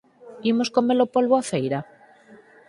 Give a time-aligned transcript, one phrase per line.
[0.51, 1.79] Imos come-lo polbo á feira?